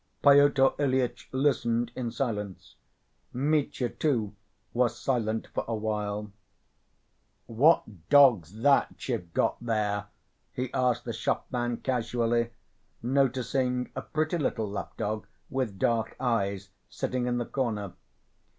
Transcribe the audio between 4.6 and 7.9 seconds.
was silent for a while. "What